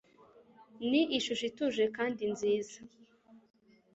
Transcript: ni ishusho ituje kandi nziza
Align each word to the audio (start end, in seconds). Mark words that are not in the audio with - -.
ni 0.89 1.01
ishusho 1.17 1.43
ituje 1.51 1.83
kandi 1.97 2.23
nziza 2.33 2.77